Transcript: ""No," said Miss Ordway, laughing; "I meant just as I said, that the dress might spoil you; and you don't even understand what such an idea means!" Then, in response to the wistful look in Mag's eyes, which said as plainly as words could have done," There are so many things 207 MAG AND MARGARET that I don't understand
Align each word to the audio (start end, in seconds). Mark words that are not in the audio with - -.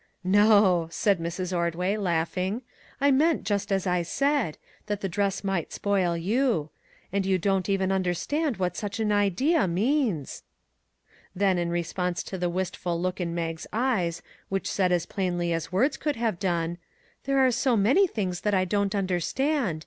""No," 0.23 0.87
said 0.89 1.19
Miss 1.19 1.53
Ordway, 1.53 1.95
laughing; 1.95 2.63
"I 2.99 3.11
meant 3.11 3.43
just 3.43 3.71
as 3.71 3.85
I 3.85 4.01
said, 4.01 4.57
that 4.87 5.01
the 5.01 5.07
dress 5.07 5.43
might 5.43 5.71
spoil 5.71 6.17
you; 6.17 6.71
and 7.13 7.23
you 7.23 7.37
don't 7.37 7.69
even 7.69 7.91
understand 7.91 8.57
what 8.57 8.75
such 8.75 8.99
an 8.99 9.11
idea 9.11 9.67
means!" 9.67 10.41
Then, 11.35 11.59
in 11.59 11.69
response 11.69 12.23
to 12.23 12.39
the 12.39 12.49
wistful 12.49 12.99
look 12.99 13.21
in 13.21 13.35
Mag's 13.35 13.67
eyes, 13.71 14.23
which 14.49 14.67
said 14.67 14.91
as 14.91 15.05
plainly 15.05 15.53
as 15.53 15.71
words 15.71 15.97
could 15.97 16.15
have 16.15 16.39
done," 16.39 16.79
There 17.25 17.37
are 17.37 17.51
so 17.51 17.77
many 17.77 18.07
things 18.07 18.41
207 18.41 18.41
MAG 18.41 18.41
AND 18.41 18.41
MARGARET 18.41 18.43
that 18.43 18.55
I 18.55 18.65
don't 18.65 18.95
understand 18.99 19.79